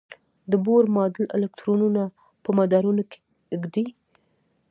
د 0.51 0.53
بور 0.65 0.83
ماډل 0.95 1.25
الکترونونه 1.37 2.01
په 2.43 2.49
مدارونو 2.59 3.03
کې 3.11 3.19
ږدي. 3.61 3.85